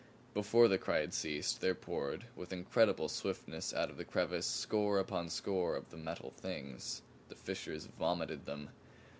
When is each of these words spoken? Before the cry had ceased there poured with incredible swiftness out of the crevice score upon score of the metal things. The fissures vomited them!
Before 0.33 0.67
the 0.67 0.79
cry 0.79 1.01
had 1.01 1.13
ceased 1.13 1.61
there 1.61 1.75
poured 1.75 2.25
with 2.35 2.51
incredible 2.51 3.07
swiftness 3.07 3.71
out 3.71 3.91
of 3.91 3.97
the 3.97 4.03
crevice 4.03 4.47
score 4.47 4.97
upon 4.97 5.29
score 5.29 5.75
of 5.75 5.91
the 5.91 5.97
metal 5.97 6.31
things. 6.31 7.03
The 7.29 7.35
fissures 7.35 7.85
vomited 7.85 8.45
them! 8.45 8.71